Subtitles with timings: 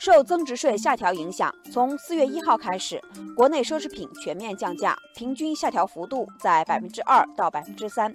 [0.00, 2.98] 受增值税下调影响，从四月一号开始，
[3.36, 8.10] 国内奢侈品全面降价，平均下调幅度在百分之二到百分之三。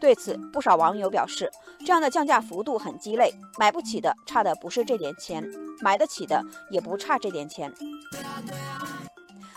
[0.00, 1.48] 对此，不少网友表示，
[1.86, 5.48] 这样的降价幅度很鸡肋，买不起的差的不是这点钱，
[5.80, 7.72] 买得起的也不差这点钱。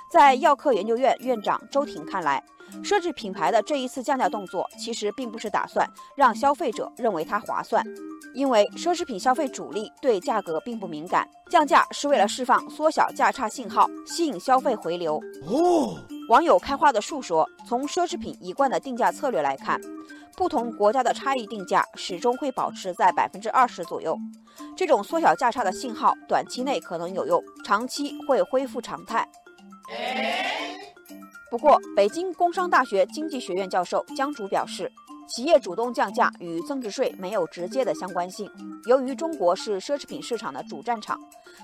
[0.09, 2.41] 在药客研究院院长周婷看来，
[2.81, 5.85] 奢侈品牌的这一次降价动作，其实并不是打算
[6.15, 7.83] 让消费者认为它划算，
[8.33, 15.21] 因为奢侈品消费主力对价格并不敏感，降价是为了释放缩小价差信号，吸引消费回流。
[15.45, 15.97] 哦，
[16.29, 19.79] 网友开花的树说，从奢侈品一贯的定价策略来看，
[20.37, 24.17] 不同国家的差异定价始终会保持在百分之二十左右，
[24.75, 29.27] 这种缩小价差的信号，短期内可能有用，长期会恢复常态。
[31.49, 34.91] 不过，北京工商大学经济学院教授江竹表示，
[35.29, 38.49] 企业主动降价与增值税没有直接的相关性。
[38.85, 41.17] 由于中国是奢侈品市场的主战场，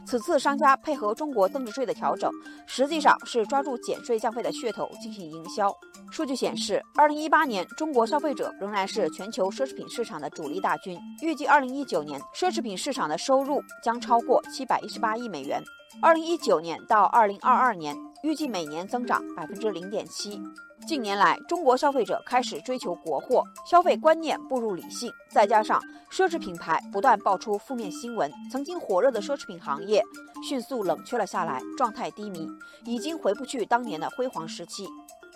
[0.06, 2.32] 此次商家配合中国增值税的调整，
[2.66, 5.70] 实际上是抓住减税降费的噱头进行营销。
[6.10, 10.98] 数据显示，二零一八年中国消费者仍然是全球奢侈品市场的主力大军。
[11.22, 15.62] 预计二零一九年奢侈品市场的收入将超过七百一十八亿美元。
[16.02, 17.96] 二零一九年到二零二二年。
[18.24, 20.42] 预计每年增长百分之零点七。
[20.88, 30.02] 近年来，中国消费者开始追求国货，消费观念步入理性，再加上奢侈品牌不断爆出负面新闻，曾经火热的奢侈品行业
[30.42, 32.48] 迅速冷却了下来，状态低迷，
[32.86, 34.88] 已经回不去当年的辉煌时期。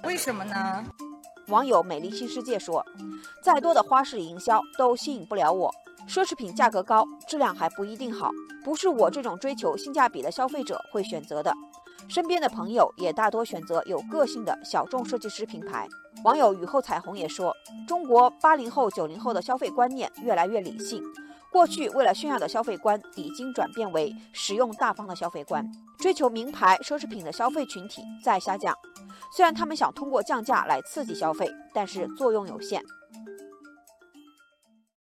[0.03, 0.85] 为什么呢？
[1.47, 2.85] 网友美丽新世界说
[3.41, 5.73] ：“再多的花式营销都吸引不了我，
[6.05, 8.29] 奢侈品价格高，质量还不一定好，
[8.65, 11.53] 不是我这种追求性价比的消费者会选择的。”
[12.09, 15.87] 身边的朋友也大多选择有个性的小众设计师品牌。
[16.23, 17.55] 网友雨后彩虹也说，
[17.87, 21.01] 中国八零后、九零后的消费观念越来越理性，
[21.51, 25.65] 过去为了炫耀的消费观已经转变为实用大方的消费观，
[25.97, 28.75] 追求名牌奢侈品的消费群体在下降。
[29.35, 32.81] 虽然他们想通过降价来刺激消费，但是作用有限。